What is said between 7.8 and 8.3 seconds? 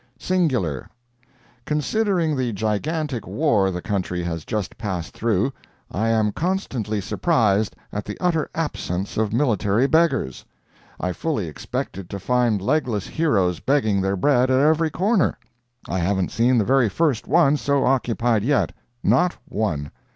at the